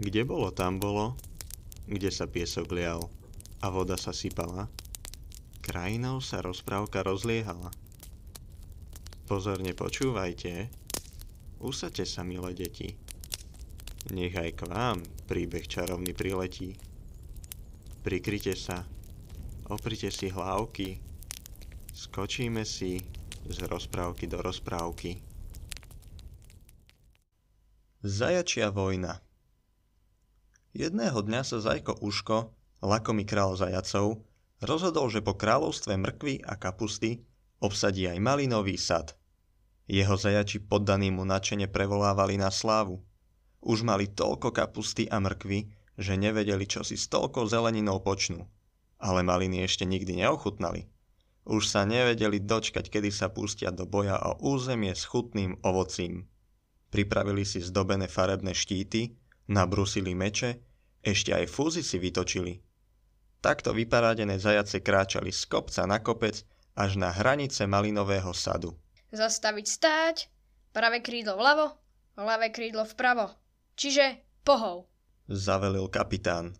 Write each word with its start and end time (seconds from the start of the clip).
Kde 0.00 0.24
bolo, 0.24 0.48
tam 0.48 0.80
bolo, 0.80 1.20
kde 1.84 2.08
sa 2.08 2.24
piesok 2.24 2.72
lial 2.72 3.12
a 3.60 3.68
voda 3.68 4.00
sa 4.00 4.14
sypala, 4.16 4.72
krajinou 5.60 6.24
sa 6.24 6.40
rozprávka 6.40 7.04
rozliehala. 7.04 7.68
Pozorne 9.28 9.76
počúvajte, 9.76 10.72
usadte 11.60 12.08
sa, 12.08 12.24
milé 12.24 12.56
deti. 12.56 12.96
Nech 14.10 14.34
aj 14.34 14.50
k 14.58 14.62
vám 14.66 14.98
príbeh 15.30 15.68
čarovný 15.68 16.10
priletí. 16.16 16.74
Prikryte 18.02 18.58
sa, 18.58 18.82
oprite 19.70 20.10
si 20.10 20.26
hlávky, 20.26 20.98
skočíme 21.94 22.66
si 22.66 22.98
z 23.46 23.58
rozprávky 23.70 24.26
do 24.26 24.42
rozprávky. 24.42 25.22
Zajačia 28.02 28.74
vojna 28.74 29.22
Jedného 30.72 31.20
dňa 31.20 31.44
sa 31.44 31.60
Zajko 31.60 32.00
Uško, 32.00 32.48
lakomý 32.80 33.28
král 33.28 33.52
zajacov, 33.60 34.24
rozhodol, 34.64 35.12
že 35.12 35.20
po 35.20 35.36
kráľovstve 35.36 36.00
mrkvy 36.00 36.48
a 36.48 36.56
kapusty 36.56 37.28
obsadí 37.60 38.08
aj 38.08 38.16
malinový 38.16 38.80
sad. 38.80 39.12
Jeho 39.84 40.16
zajači 40.16 40.64
poddaní 40.64 41.12
mu 41.12 41.28
načene 41.28 41.68
prevolávali 41.68 42.40
na 42.40 42.48
slávu. 42.48 43.04
Už 43.60 43.84
mali 43.84 44.08
toľko 44.08 44.48
kapusty 44.48 45.04
a 45.12 45.20
mrkvy, 45.20 45.68
že 46.00 46.16
nevedeli, 46.16 46.64
čo 46.64 46.80
si 46.80 46.96
s 46.96 47.04
toľkou 47.12 47.44
zeleninou 47.44 48.00
počnú. 48.00 48.48
Ale 48.96 49.20
maliny 49.20 49.68
ešte 49.68 49.84
nikdy 49.84 50.24
neochutnali. 50.24 50.88
Už 51.44 51.68
sa 51.68 51.84
nevedeli 51.84 52.40
dočkať, 52.40 52.88
kedy 52.88 53.12
sa 53.12 53.28
pustia 53.28 53.68
do 53.68 53.84
boja 53.84 54.16
o 54.24 54.40
územie 54.40 54.96
s 54.96 55.04
chutným 55.04 55.60
ovocím. 55.60 56.32
Pripravili 56.88 57.44
si 57.44 57.60
zdobené 57.60 58.08
farebné 58.08 58.56
štíty, 58.56 59.20
nabrusili 59.48 60.14
meče, 60.14 60.62
ešte 61.02 61.34
aj 61.34 61.50
fúzy 61.50 61.82
si 61.82 61.98
vytočili. 61.98 62.62
Takto 63.42 63.74
vyparádené 63.74 64.38
zajace 64.38 64.78
kráčali 64.78 65.34
z 65.34 65.50
kopca 65.50 65.82
na 65.82 65.98
kopec 65.98 66.46
až 66.78 66.94
na 66.94 67.10
hranice 67.10 67.66
malinového 67.66 68.30
sadu. 68.30 68.78
Zastaviť 69.10 69.66
stáť, 69.66 70.16
pravé 70.70 71.02
krídlo 71.02 71.34
vľavo, 71.34 71.74
ľavé 72.16 72.54
krídlo 72.54 72.86
vpravo. 72.86 73.34
Čiže 73.74 74.22
pohov. 74.46 74.86
Zavelil 75.26 75.90
kapitán. 75.90 76.54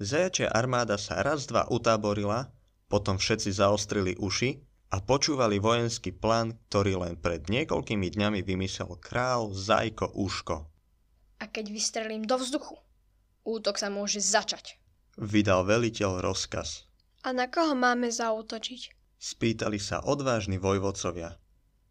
Zajačia 0.00 0.48
armáda 0.48 0.96
sa 0.96 1.20
raz 1.20 1.44
dva 1.44 1.68
utáborila, 1.68 2.48
potom 2.88 3.20
všetci 3.20 3.60
zaostrili 3.60 4.16
uši 4.16 4.56
a 4.90 5.04
počúvali 5.04 5.60
vojenský 5.60 6.16
plán, 6.16 6.56
ktorý 6.72 7.04
len 7.06 7.14
pred 7.20 7.46
niekoľkými 7.46 8.08
dňami 8.08 8.40
vymyslel 8.40 8.96
král 8.98 9.52
Zajko 9.52 10.16
Uško. 10.16 10.66
A 11.40 11.48
keď 11.48 11.72
vystrelím 11.72 12.28
do 12.28 12.36
vzduchu, 12.36 12.76
útok 13.48 13.80
sa 13.80 13.88
môže 13.88 14.20
začať. 14.20 14.76
Vydal 15.16 15.64
veliteľ 15.64 16.20
rozkaz. 16.20 16.84
A 17.24 17.32
na 17.32 17.48
koho 17.48 17.72
máme 17.76 18.12
zautočiť? 18.12 18.96
Spýtali 19.20 19.76
sa 19.76 20.00
odvážni 20.00 20.56
vojvodcovia. 20.56 21.36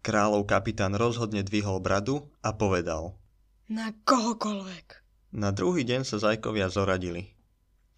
Kráľov 0.00 0.48
kapitán 0.48 0.96
rozhodne 0.96 1.44
dvihol 1.44 1.80
bradu 1.84 2.24
a 2.40 2.56
povedal. 2.56 3.20
Na 3.68 3.92
kohokoľvek. 3.92 4.86
Na 5.36 5.52
druhý 5.52 5.84
deň 5.84 6.08
sa 6.08 6.16
zajkovia 6.16 6.72
zoradili. 6.72 7.36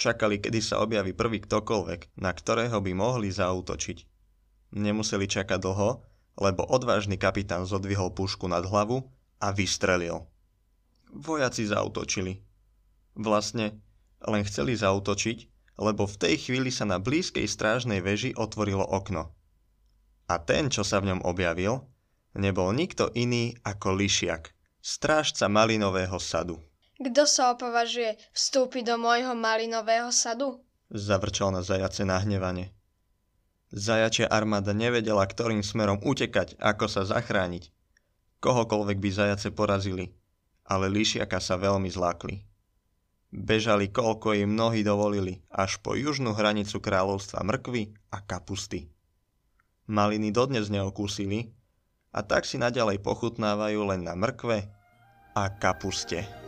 Čakali, 0.00 0.40
kedy 0.40 0.64
sa 0.64 0.80
objaví 0.80 1.12
prvý 1.12 1.44
ktokoľvek, 1.44 2.16
na 2.16 2.32
ktorého 2.32 2.80
by 2.80 2.92
mohli 2.96 3.28
zautočiť. 3.28 3.98
Nemuseli 4.72 5.28
čakať 5.28 5.60
dlho, 5.60 6.00
lebo 6.40 6.64
odvážny 6.64 7.20
kapitán 7.20 7.68
zodvihol 7.68 8.16
pušku 8.16 8.48
nad 8.48 8.64
hlavu 8.64 9.04
a 9.44 9.52
vystrelil. 9.52 10.24
Vojaci 11.10 11.66
zautočili. 11.66 12.38
Vlastne 13.18 13.82
len 14.22 14.42
chceli 14.46 14.76
zautočiť, 14.76 15.38
lebo 15.80 16.04
v 16.04 16.16
tej 16.20 16.34
chvíli 16.36 16.68
sa 16.68 16.84
na 16.84 17.00
blízkej 17.00 17.48
strážnej 17.48 18.04
veži 18.04 18.36
otvorilo 18.36 18.84
okno. 18.84 19.32
A 20.30 20.38
ten, 20.38 20.70
čo 20.70 20.86
sa 20.86 21.00
v 21.02 21.10
ňom 21.10 21.26
objavil, 21.26 21.82
nebol 22.36 22.70
nikto 22.70 23.10
iný 23.16 23.56
ako 23.66 23.96
Lišiak, 23.96 24.54
strážca 24.78 25.50
malinového 25.50 26.20
sadu. 26.22 26.60
Kto 27.00 27.24
sa 27.24 27.56
opovažuje 27.56 28.20
vstúpiť 28.36 28.92
do 28.92 28.96
môjho 29.00 29.32
malinového 29.32 30.12
sadu? 30.12 30.60
Zavrčal 30.92 31.50
na 31.50 31.64
zajace 31.64 32.04
nahnevane. 32.04 32.76
Zajačia 33.72 34.28
armáda 34.28 34.76
nevedela, 34.76 35.24
ktorým 35.24 35.64
smerom 35.64 36.02
utekať, 36.02 36.60
ako 36.60 36.90
sa 36.90 37.08
zachrániť. 37.08 37.72
Kohokoľvek 38.44 38.98
by 39.00 39.10
zajace 39.10 39.48
porazili, 39.54 40.12
ale 40.70 40.86
líšiaka 40.86 41.42
sa 41.42 41.58
veľmi 41.58 41.90
zlákli. 41.90 42.46
Bežali, 43.34 43.90
koľko 43.90 44.38
im 44.38 44.54
nohy 44.54 44.86
dovolili, 44.86 45.42
až 45.50 45.82
po 45.82 45.98
južnú 45.98 46.30
hranicu 46.34 46.78
kráľovstva 46.78 47.42
mrkvy 47.42 47.94
a 48.14 48.22
kapusty. 48.22 48.90
Maliny 49.90 50.30
dodnes 50.30 50.70
neokúsili 50.70 51.50
a 52.14 52.22
tak 52.22 52.46
si 52.46 52.58
naďalej 52.58 53.02
pochutnávajú 53.02 53.80
len 53.90 54.06
na 54.06 54.14
mrkve 54.14 54.70
a 55.34 55.44
kapuste. 55.58 56.39